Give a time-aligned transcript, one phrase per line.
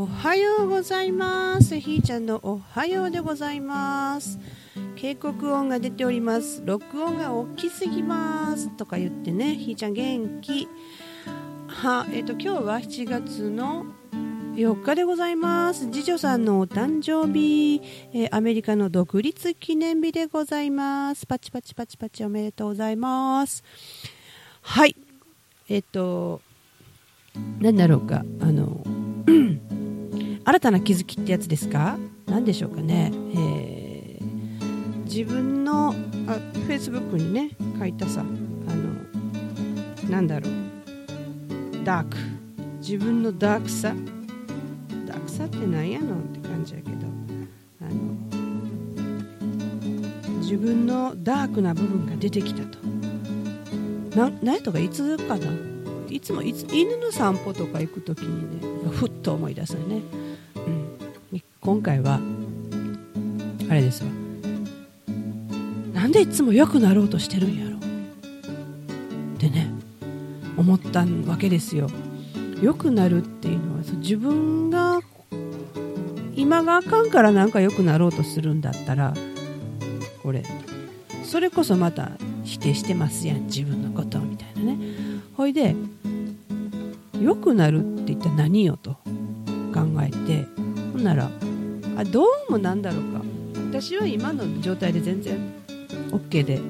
[0.00, 1.80] おはようございます。
[1.80, 4.38] ひーちゃんのおはようでございます。
[4.94, 6.62] 警告音が出ております。
[6.64, 8.68] 録音が大きすぎます。
[8.76, 9.56] とか言ってね。
[9.56, 10.68] ひーちゃん元気。
[11.66, 13.86] はえっ、と今日は7月の
[14.54, 15.90] 4日でございます。
[15.90, 21.26] 次女さんのお誕生日、えーアメリカの独立記念日でございます。
[21.26, 23.64] パチパチパチパチおめでとうございます。
[24.62, 24.94] はい。
[25.68, 26.40] えっ、と
[27.58, 28.22] 何だろうか。
[28.40, 28.80] あの
[30.48, 31.98] 新たな気づきってやつですか？
[32.24, 40.52] 何でしょうかね、えー自分のあフェイスブックにね書いたさあのなんだろう
[41.84, 42.16] ダーク。
[42.78, 43.94] 自分のダークさ？
[45.06, 46.16] ダークさってなんやの？
[46.16, 46.96] って感じやけど。
[47.82, 47.90] あの
[50.40, 52.78] 自分のダークな部分が出てきたと。
[54.16, 55.52] な何やとかいつかな？
[56.08, 60.00] いつもいつ犬の散歩とか行く時にねふっと思い出すよね、
[61.68, 62.18] 今回は
[63.68, 64.08] あれですわ。
[65.92, 67.80] なんでいつも良くなろうとしてるんやろっ
[69.36, 69.70] てね
[70.56, 71.90] 思ったわけですよ。
[72.62, 75.00] 良くなるっていうのは自分が
[76.34, 79.12] 今があかんからなんか良くなろうとするんだったら
[80.22, 80.44] これ
[81.22, 82.12] それこそまた
[82.44, 84.78] 否定してますやん自分のことみたいなね。
[85.36, 85.76] ほいで
[87.20, 88.92] 良くなるって一体何よと
[89.74, 90.46] 考えて
[90.94, 91.30] ほんなら
[91.98, 93.22] あどうもなんだろうか。
[93.72, 95.52] 私は今の状態で全然
[96.12, 96.60] OK で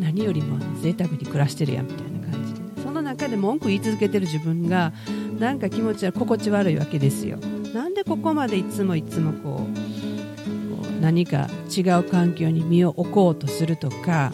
[0.00, 4.92] 何よりも贅沢に暮らしてるやんみたいな感じで、その中で文句言い続けてる自分が
[5.38, 7.38] なんか気持ちは心地悪いわけですよ。
[7.72, 14.32] なんでここまでいつもいつもこう何か違う環境に身を置こうとするとか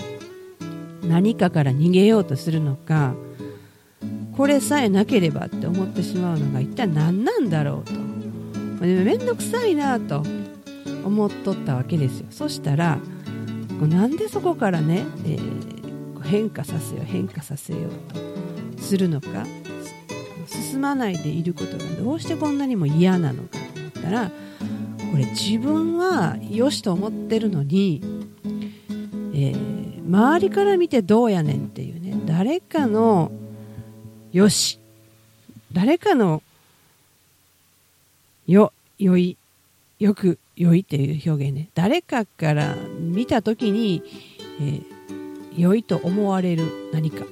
[1.05, 3.15] 何かから逃げようとするのか
[4.35, 8.02] これさえなければって思ってしまうのが一体何なんだろうと。
[8.87, 10.23] 面倒くさいなと
[11.05, 12.27] 思っとったわけですよ。
[12.31, 12.99] そしたら
[13.79, 15.73] こうなんでそこからね、えー
[16.23, 19.45] 変化させよう変化させようとするのか
[20.47, 24.31] 進まないでいることがどうしてこんなにも嫌なのかと思ったら
[25.11, 28.01] これ自分は良しと思ってるのに、
[29.35, 33.31] えー周りから見てどうやねんっていうね誰かの
[34.33, 34.81] よし
[35.73, 36.43] 誰かの
[38.47, 39.37] よ良い
[39.99, 41.69] よく良いっていう表現ね。
[41.75, 44.03] 誰かから見た時に、
[44.61, 44.93] えー
[45.55, 46.65] 良いと思われる
[46.95, 47.25] 何か。
[47.25, 47.29] っ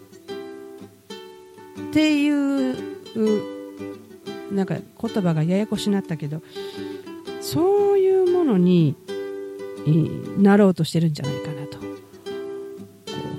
[1.92, 2.76] ていう
[4.52, 6.42] なんか言葉がややこしになったけど
[7.40, 8.94] そういうものに
[9.86, 11.78] えーなろうとしてるんじゃないかなと。
[11.78, 11.84] こ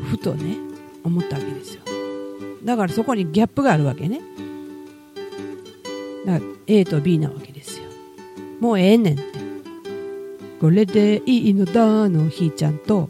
[0.02, 0.58] うふとね
[1.04, 1.82] 思ったわけですよ。
[2.64, 4.20] だからそこにギャップがあるわけね。
[6.26, 7.51] だから A と B なわけ。
[8.62, 9.14] もうええねん。
[9.16, 9.24] って
[10.62, 13.10] これでいいのだのひーちゃんと、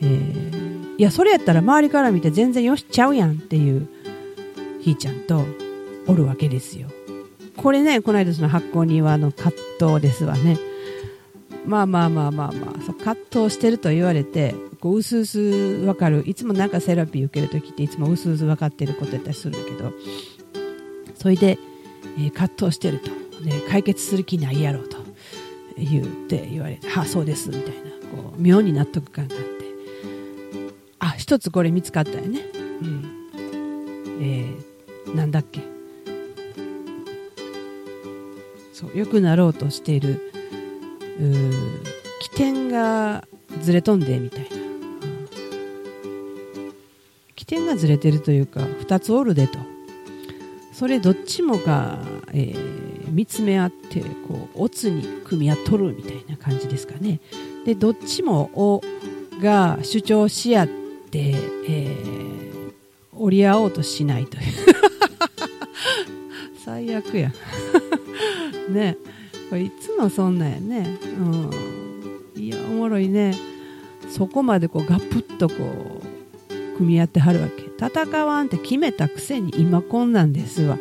[0.00, 0.58] えー
[0.98, 3.88] いやそれやったら周りから見て全然よしちゃうやんっていう
[4.80, 5.44] ひーちゃんと
[6.08, 6.88] おるわけですよ。
[7.56, 10.58] これねこの間その発酵庭の葛藤ですわね。
[11.64, 16.24] まあまあまあまあまあそう葛藤してると言われてこううすうす分かる。
[16.26, 19.92] いつもなんかセラピー受けるときっていつもうすうす分かってることやったりするんだけど。
[21.14, 21.58] それで、
[22.18, 23.10] えー葛藤してると、
[23.42, 24.96] ね、解決する気ないやろうと
[25.76, 27.88] 言って言われて「はあそうです」みたいな。
[28.08, 29.48] こう妙に納得感があって。
[31.00, 32.40] あ一つこれ見つかったよね。
[32.82, 33.04] うん。
[34.20, 35.60] えー、なんだっけ。
[38.72, 40.30] そう良くなろうとしている
[41.18, 41.52] うー
[42.20, 43.26] 起点が
[43.60, 44.48] ずれ飛んでみたいな、
[47.34, 49.58] 起点がずれてるというか2つおるでと。
[50.78, 51.98] それどっちもが、
[52.32, 57.20] えー見つめ合ってこうオツに組み合っとるみたいな感じですかね。
[57.64, 58.82] でどっちもお
[59.42, 60.68] が主張し合っ
[61.10, 61.34] て、
[61.68, 62.74] えー
[63.16, 64.42] 折り合おうとしないという。
[66.64, 67.32] 最悪や。
[68.70, 68.96] ね。
[69.50, 70.98] これいつもそんなんやね。
[72.36, 72.40] うん。
[72.40, 73.34] いやおもろいね。
[74.08, 75.54] そこまでこうガプッとこ
[76.50, 77.67] う組み合ってはるわけ。
[77.78, 80.76] 戦わんって決めたくせに今こんなんですわ。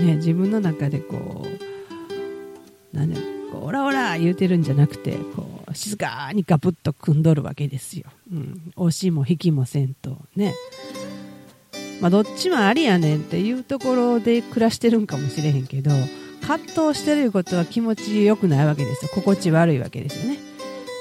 [0.00, 10.54] ね自分の中でこうなんだろうこうオラオラ言うてるんじゃなくてこう静かにガプッと組んどるわけですよ、うん、押しも引きもせんとね。
[12.00, 15.90] まあどっちもありやねんっていうところで暮らしてるんかもしれへんけど
[16.40, 19.10] 葛藤してることは気持ちよくないわけですよ。
[19.14, 20.38] 心地悪いわけですよね。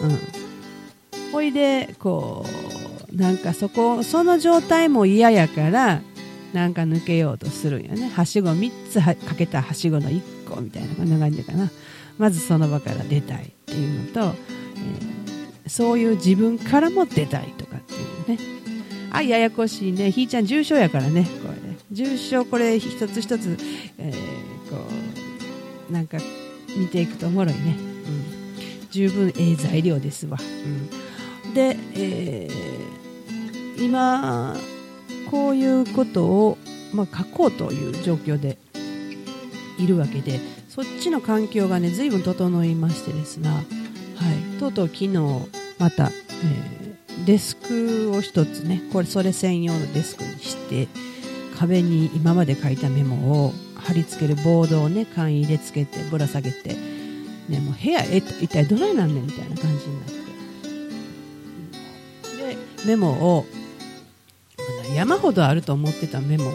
[0.01, 1.31] うん。
[1.31, 2.58] ほいでこう
[3.13, 6.01] なんかそこその状態も嫌やから
[6.53, 8.09] なんか抜けようとするんよね。
[8.09, 11.69] はしご3つかけたはしごの1個みたいなこんな感じかな。
[12.17, 17.93] まずその場から出たいっていうのと、えー、そういう自分からも出たいとかって
[18.31, 18.59] いうね。
[19.11, 20.11] あややこしいね。
[20.11, 21.25] ひーちゃん重症やからね。
[21.43, 21.53] これ。
[21.53, 23.57] ね重症これ一つ一つ、
[23.97, 24.87] えー、こ
[25.89, 26.17] うなんか
[26.77, 27.75] 見ていくとおもろいね、
[28.83, 30.89] うん、十分ええ材料ですわ、うん、
[31.53, 34.55] で、えー、今
[35.31, 36.57] こういうことを、
[36.93, 38.57] まあ、書こうという状況で
[39.77, 43.61] いるわけでそっちの環境がね随分整いましてですが、は
[44.55, 45.09] い、とうとう昨日
[45.77, 50.87] また、えー、デスクを1つねこれそれ専用のデスクにして
[51.57, 56.75] 壁に今まで書いたメモを貼り付けるボードをね簡易でつけてぶら下げて、
[57.49, 60.18] ね、もう部屋一体どないなんねんみたいな感じになって。
[62.85, 63.45] メモを
[64.95, 66.51] 山ほどあると思ってたメモを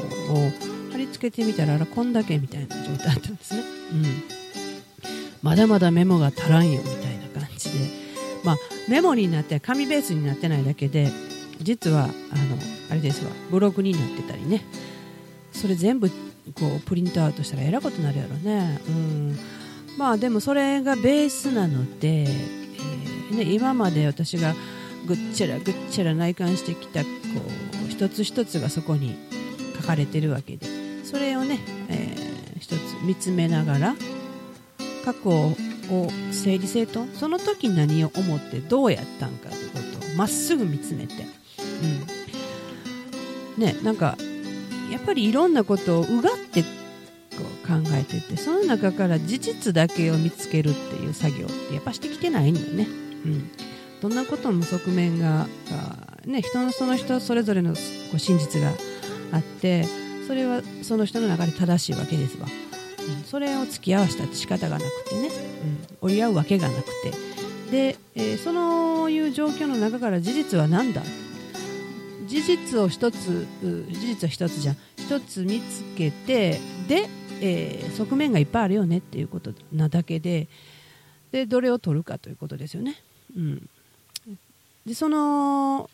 [0.90, 3.62] 貼り付けてみたらあらこんだけみたいな状態だったんですね、
[3.92, 4.04] うん、
[5.42, 7.78] まだまだメモが足らんよみたいな感じで、
[8.44, 8.56] まあ、
[8.88, 11.10] メモになって紙ベースになってないだけで
[11.60, 12.10] 実はあの
[12.90, 13.30] あれですわ。
[13.50, 14.62] ブログになってたりね。
[15.52, 16.14] それ全部こ
[16.76, 19.38] うプリントアウトしたらえらことになるやろね、うん、
[19.96, 24.54] まあでもそれがベースなので、えー、ね、今まで私が
[25.06, 27.08] ぐっちゃらぐっちゃら内観してきたこ
[27.86, 29.16] う一つ一つがそこに
[29.76, 30.84] 書かれてるわけで。
[31.04, 31.60] それをね、
[31.90, 33.94] えー、一つ見つめながら
[35.04, 35.54] 過去を
[36.32, 37.14] 整理整頓。
[37.14, 41.14] その時何を思ってどうやったんかということをまっすぐ見つめて、
[43.56, 44.16] うん、ねなんか
[44.90, 46.68] やっぱりいろんなことをうがってこ
[47.64, 52.88] う考えててその中から事実だけを見つけるっていう作業ってやっぱしてきてないんだよね。
[53.24, 53.50] うん。
[54.04, 55.46] どんなことも側面が
[56.26, 57.78] ね、人のその人それぞれのこ
[58.16, 58.70] う真実が
[59.32, 59.86] あって
[60.26, 66.90] それはその人の中で正しいわけですわ、うん、それを付き合わせたって仕方がなくてね、うん、折り合うわけがなくて。
[67.70, 71.00] で、えー、そのいう状況の中から事実は何だ？
[72.26, 74.76] 事実を一つ事実は一つじゃん。
[74.98, 77.08] 一つ見つけてで、
[77.40, 80.48] えー、側面がいっぱいあるよねっていうことなだけで
[81.32, 83.02] でどれを取るかということですよね。
[83.34, 83.68] うん、
[84.86, 85.88] でその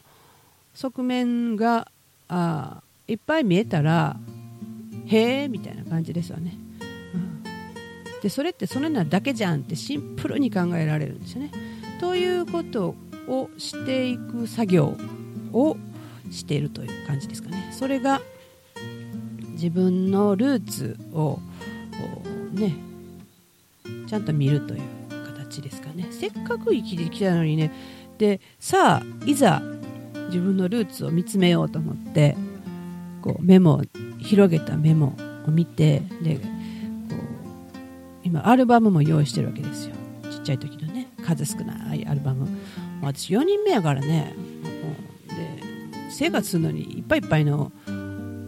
[0.75, 1.91] 側面が
[2.29, 4.17] あいっぱい見えたら
[5.07, 6.55] へえみたいな感じですよね、
[7.15, 7.43] うん、
[8.23, 11.51] でそれってそれなだけじゃんってシンプルに考えられるんですよね。
[12.01, 12.95] ということ
[13.29, 14.97] をしていく作業
[15.53, 15.77] を
[16.31, 17.71] しているという感じですかね。
[17.73, 18.21] それが
[19.53, 21.39] 自分のルーツを
[22.53, 22.75] ね
[24.09, 24.81] ちゃんと見るという
[25.27, 26.09] 形ですかね。
[26.11, 27.73] せっかく生きてきたのにね
[28.21, 29.63] でさあいざ
[30.27, 32.37] 自分のルーツを見つめようと思って
[33.23, 33.83] こうメモ
[34.19, 35.17] 広げたメモ
[35.49, 37.17] を見てでこう
[38.23, 39.95] 今アルバムも用意してるわけですよ。
[40.31, 42.47] ちっちゃい時のね数少ないアルバム。
[43.01, 44.35] 私4人目やからね。
[45.27, 45.63] で
[46.11, 47.73] 生活するのにいっぱいいっぱいの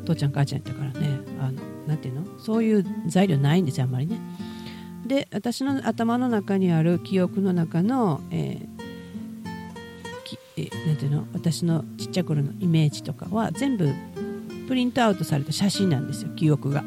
[0.04, 1.18] 父ちゃん母ちゃんやったからね。
[1.40, 2.38] あのなていうの？
[2.38, 4.20] そういう材料ないんですよあんまりね。
[5.06, 8.71] で私の頭の中にある記憶の中の、えー
[10.86, 13.92] なんていうの私のちっちゃい頃のイメージとかは全部
[14.68, 16.84] プリントアウトされた写真なんですよ記憶が。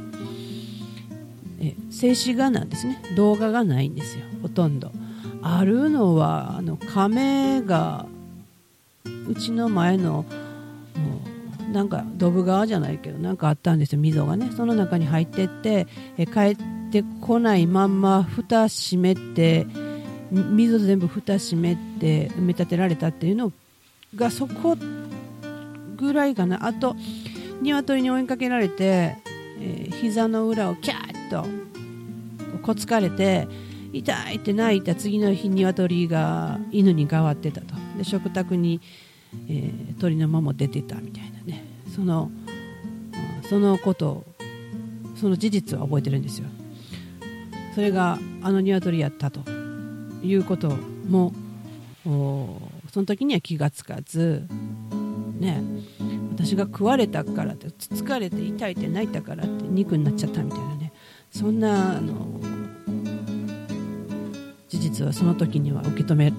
[1.60, 3.02] え静止画なんですね。
[3.16, 4.92] 動画がないんですよほとんど。
[5.42, 8.06] あるのはあの亀が
[9.28, 10.26] うちの前の
[11.72, 14.52] なんかドブ川じゃないけどなんかあったんですよ溝がね。
[14.56, 16.57] その中に入ってってえ帰っ
[16.92, 19.68] てこないまんま蓋閉めて
[20.44, 23.54] 水全部蓋閉めて埋め立てられたっていうの
[24.15, 24.75] がそこ
[25.97, 26.65] ぐらいかな。
[26.65, 26.95] あと
[27.61, 29.18] 鶏に追いかけられて、
[29.59, 31.45] えー、膝の裏をキャーッと
[32.61, 33.47] こつかれて
[33.94, 37.75] 痛いって泣いた次の日鶏が犬に変わってたと。
[37.97, 38.81] で食卓に、
[39.47, 41.63] えー、鳥のまま出てたみたいなね。
[41.95, 42.30] その
[43.49, 44.25] そのこと
[45.15, 46.47] その事実は覚えてるんですよ。
[47.73, 49.55] それがあの鶏やったと。
[50.24, 50.69] いうこと
[51.07, 51.34] も
[52.92, 54.48] その時には気がつかず、
[55.40, 55.64] ね、
[56.31, 60.92] 私が食われたからって疲れて痛いって泣いたからって肉になっちゃったみたいなね。
[61.31, 62.40] そんなあの
[64.69, 66.34] 事実はその時には受け止め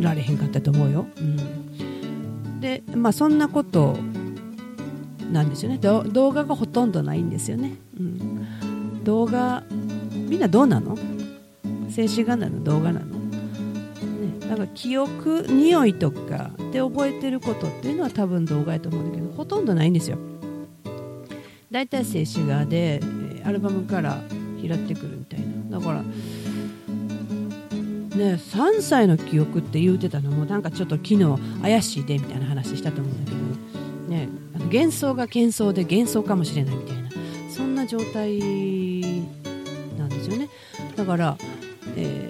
[0.00, 1.06] られへんかったと思うよ。
[1.18, 3.96] うん、でまあそんなこと
[5.30, 5.78] なんですよね。
[5.78, 7.74] 動画がほとんどないんですよね。
[7.98, 9.62] うん、動画
[10.28, 10.96] みんなどうなの？
[11.88, 12.64] 静止画なの？
[12.64, 13.09] 動画なの？
[14.50, 20.18] なんか記憶匂いとかで覚えてることっていうのは多分動画やと思うんだけどほとんどないんですよ。
[21.70, 23.00] 大体静止画で、
[23.44, 24.20] アルバムから
[24.60, 25.40] 拾ってくるみたい
[25.70, 25.78] な。
[25.78, 26.08] だからね
[28.34, 31.26] 3歳の記憶って言うてたのもなんかちょっと昨日
[31.62, 33.42] 怪しいでみたいな話したと思うんだけど、
[34.16, 37.10] ね、あの幻想が幻想で幻想かもしれないみたいな。
[37.50, 38.40] そんな状態
[39.96, 40.48] なんですよね。
[40.96, 41.38] だから、
[41.96, 42.29] え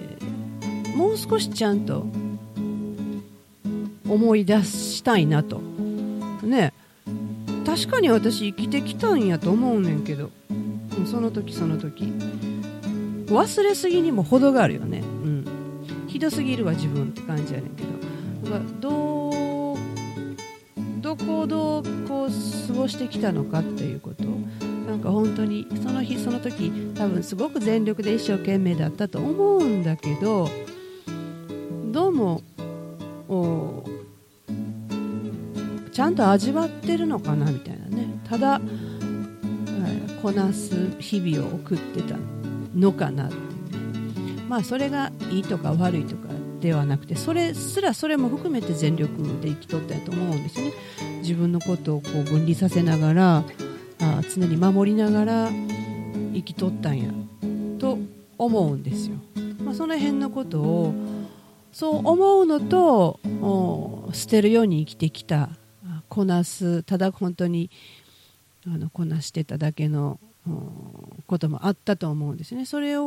[0.95, 2.05] もう少しちゃんと
[4.07, 5.61] 思い出したいなと。
[6.43, 6.73] ね。
[7.65, 10.29] 確かに私生きてきたんやと思うねんけど。
[11.05, 12.13] その時その時。
[13.27, 14.99] 忘れすぎにも程があるよね。
[14.99, 15.45] うん。
[16.07, 17.89] ひどすぎるわ自分って感じやねんけど。
[18.81, 19.77] どう
[21.01, 22.29] どこをどうこう
[22.67, 24.23] 過ごしてきたのかっていうこと。
[24.87, 30.49] なんか本当にその日その時多分すごく全力で一生懸命だったと思うんだけど。
[32.21, 32.41] も
[35.91, 38.07] ちゃんと味わってるのかなみたいなね。
[38.29, 38.61] ただ、
[40.21, 42.15] こなす日々を送ってた
[42.75, 43.35] のかなって
[44.47, 46.27] まあそれがいいとか悪いとか
[46.59, 50.73] ではなくてそれすらそれも含めて全力で生きとったやと思うんですね。
[51.21, 53.43] 自分のことをこう分離させながら
[53.99, 55.49] あ常に守りながら
[56.33, 57.09] 生きとったんや
[57.79, 57.97] と
[58.37, 59.15] 思うんですよ、
[59.63, 60.93] まあ、その辺のことを
[61.71, 63.19] そう思うのと
[64.13, 65.49] 捨てるように生きてきた。
[66.09, 66.83] こなす。
[66.83, 67.69] ただ本当に
[68.67, 70.19] あのこなしてただけの
[71.27, 72.65] こともあったと思うんですね。
[72.65, 73.05] それを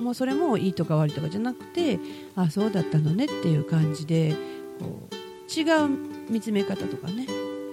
[0.00, 1.98] もうそれもいいとか悪いとかじゃなくて
[2.34, 4.34] あそうだったのねっていう感じで
[4.80, 5.14] こう
[5.52, 5.88] 違う
[6.30, 7.26] 見つめ方とかね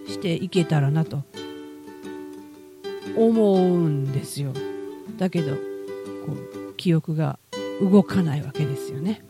[0.07, 1.23] していけたらなと。
[3.17, 4.53] 思うんですよ。
[5.17, 5.57] だけどこ
[6.69, 7.39] う記憶が
[7.81, 9.21] 動かないわけですよね。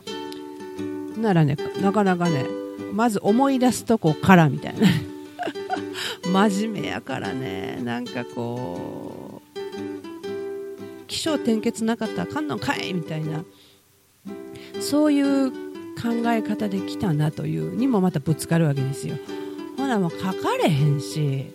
[1.16, 2.46] ならねなかなかね
[2.92, 4.88] まず思い出すとこからみたいな。
[6.48, 7.80] 真面目やからね。
[7.82, 13.44] なんかこう起承転結なかったらあかんのかいみたいな。
[14.80, 19.16] そういう考え方で来たなというにもまたぶつかるわけですよ。
[19.76, 21.46] ほらもう書かれへんし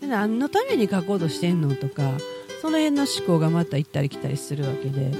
[0.00, 2.12] 何のために書こうとしてんのとか
[2.60, 5.12] その辺の思考がまた行ったり来たりするわけで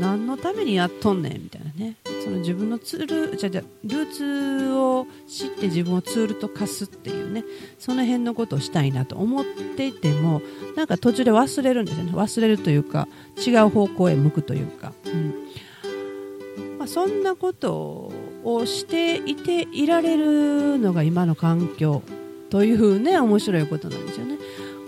[0.00, 1.96] 何のためにやっとんねんみたいなね。
[2.24, 7.44] その自分のツールじゃじゃルーツを知って自分をツールと化すっていうね
[7.78, 9.44] その辺のことをしたいなと思っ
[9.76, 10.40] ていても
[10.74, 12.12] なんか途中で忘れるんですよね。
[12.12, 13.08] 忘れるというか
[13.46, 15.34] 違う方向へ向くというか、うん。
[16.78, 18.10] まあ、そんなこと
[18.42, 22.02] をしていていられるのが今の環境
[22.48, 24.38] というね面白いことなんですよね。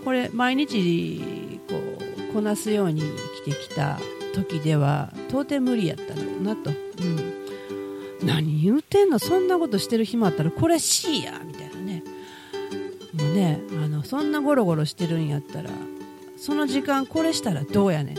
[0.07, 1.75] これ毎日こ
[2.31, 3.03] うこなすように
[3.45, 3.99] 生きてきた
[4.37, 6.75] 時では到底無理やったのなと、う
[7.05, 12.03] ん、何言うてんのそんなことしてる暇あったらこれ C やみたいなね。
[13.15, 15.71] もうねあのそんなゴロゴロしてるんやったら
[16.37, 18.15] その時間これしたらどうやね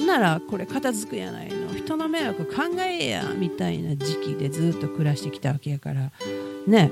[0.00, 0.06] ん。
[0.06, 1.74] ならこれ片付くやないの。
[1.74, 6.10] 人の迷惑考えやみたいな時期でずっと暮らしてきたわけやから。
[6.66, 6.90] ね。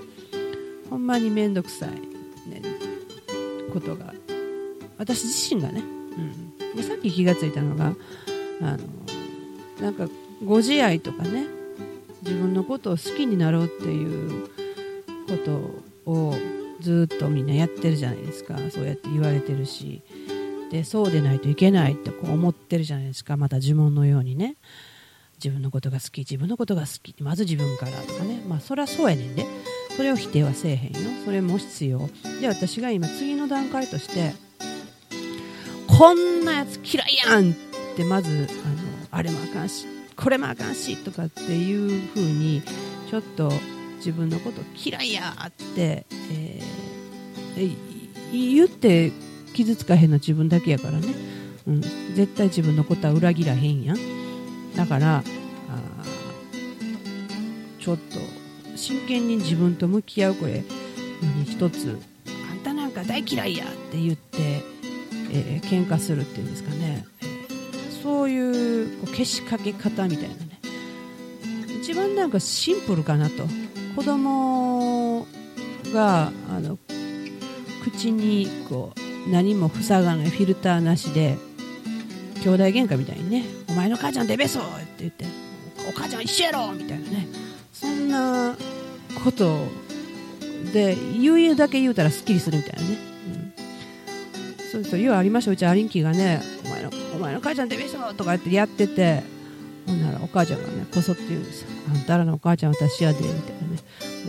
[0.88, 1.90] ほんまに面倒くさい、
[2.48, 2.62] ね、
[3.72, 4.14] ことが。
[4.98, 7.94] 私自身がね、うん、でさっき気がついたのが
[8.60, 8.78] あの
[9.80, 10.08] なんか
[10.44, 11.46] ご自愛とかね
[12.22, 14.48] 自分のことを好きになろうっていう
[15.28, 15.36] こ
[16.04, 16.34] とを
[16.80, 18.58] ずっとみんなやってるじゃないですか。
[18.70, 20.02] そうやって言われてるし。
[20.70, 23.36] でそうでないといけないってこう思ってるじゃないですか。
[23.36, 24.56] また呪文のようにね。
[25.36, 27.14] 自分のことが好き自分のことが好き。
[27.22, 28.42] まず自分からとかね。
[28.48, 29.46] まあそりゃそうやねんで。
[29.96, 30.98] それを否定はせえへんよ。
[31.25, 32.10] それも必要。
[32.40, 34.34] で私が今次の段階として
[35.86, 37.54] こんなやつ嫌いやんっ
[37.96, 38.76] てまずあの
[39.10, 39.86] あれもあかんし
[40.16, 42.62] これもあかんしとかっていう風に
[43.10, 43.50] ちょっと
[43.96, 49.12] 自分のこと嫌いやって、えー、言って
[49.54, 51.08] 傷つかへんの自分だけやからね、
[51.66, 53.96] うん、絶対自分のことは裏切らへんやん。
[54.76, 55.24] だから
[57.86, 58.18] ちょっと
[58.76, 60.64] 真剣に自分と向き合うこれ
[61.46, 61.98] 一つ。
[62.50, 64.62] あんたなんか大嫌いやって言って、
[65.32, 67.06] えー、喧嘩するっていうんですかね。
[68.06, 70.60] そういうこう消しかけ方みたいなね
[71.80, 73.48] 一番なんかシンプルかなと
[73.96, 75.26] 子供
[75.92, 76.78] があの
[77.82, 78.92] 口にこ
[79.26, 81.36] う何も塞がないフィルターなしで
[82.44, 85.25] 兄弟喧嘩みたいにね「お前の母ちゃんデベソ!」って言って
[85.88, 87.26] 「お母ちゃん一緒やろ!」みたいなね
[87.72, 88.56] そんな
[89.25, 89.66] こと
[90.72, 92.98] で言うだけ言うたらすっきりするみたいなね、
[94.62, 96.40] うん、そうそう言うありましたうちアリンキがね
[97.16, 99.23] お前の母ちゃんデビューしろとかやってやってて
[99.87, 101.64] ほんならお母ちゃんがねこそって言うんです。
[101.88, 103.76] あんたらのお母ちゃん私やでみたいなね。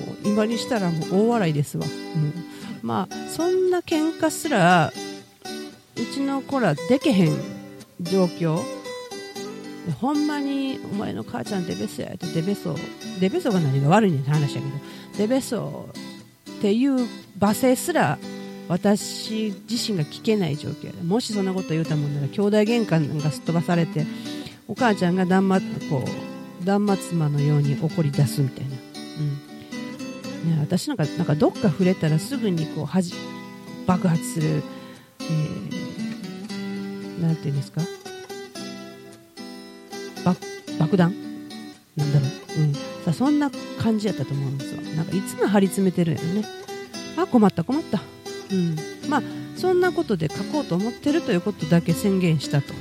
[0.06, 2.34] もう今にしたらもう大笑いですわ、うん、
[2.82, 4.94] まあそんな喧嘩すら
[5.96, 7.38] うちの子らでけへん
[8.02, 8.62] 状況。
[10.02, 12.76] ほんまにお前の母ちゃんデベソやってデベソ
[13.22, 14.74] デベソが何が悪いねんって話だけど
[15.18, 15.88] デベソ
[16.58, 17.08] っていう
[17.40, 18.20] 罵声すら
[18.70, 24.06] 私自身が聞けない状況でもしそんなこと言うたもんなら兄弟喧嘩なんかすっ飛ばされて
[24.68, 25.48] お母ちゃんが断
[25.80, 30.52] 末こう断末魔のように怒り出すみたいな、うん。
[30.52, 33.14] ね、私なんかなんかどっか触れたらすぐにこうはじ
[33.86, 34.62] 爆発する、
[35.22, 37.82] えー、なんていうんですか？
[40.78, 41.14] 爆弾？
[41.96, 42.74] なんだろう、うん、
[43.06, 46.44] さそんな感じやったと思うんですよなんかいつも張り詰めてるよね。
[47.18, 48.02] あ困った困った。
[48.52, 48.76] うん。
[49.10, 49.24] まあ
[49.56, 52.74] そんなことで書こうと思ってるということだけ宣言したと。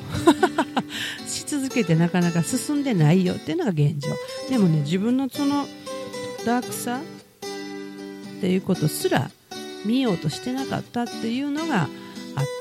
[1.26, 4.10] し続けてなかなか進んでないよっていうのが現状。
[4.48, 5.66] でもね自分のその
[6.44, 7.00] ダークさ
[8.36, 9.30] っていうことすら
[9.84, 11.88] 見ようとしてなかったっていうのがあっ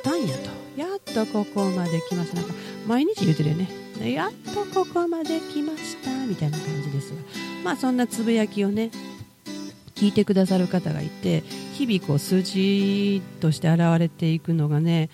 [0.04, 0.66] たんやと。
[0.76, 2.38] やっとここまで来ました。
[2.38, 2.54] なんか
[2.88, 3.70] 毎日言うてるよね。
[4.04, 6.12] やっとここまで来ました。
[6.26, 7.16] みたいな感じですが。
[7.64, 8.92] まあそんなつぶやきをね
[9.96, 11.42] 聞いてくださる方がいて
[11.74, 15.10] 日々こう数字として現れていくのがね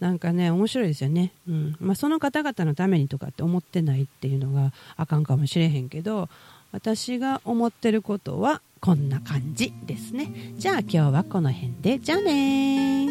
[0.00, 1.76] なんかね面白いですよね、うん。
[1.80, 6.28] まあ、その方々のためにとかって思ってないっていうのがあかんかもしれへんけど
[6.72, 10.52] 私が思ってることはこんな感じですね。
[10.58, 11.98] じゃあ今日はこの辺で。
[12.00, 13.08] じゃあね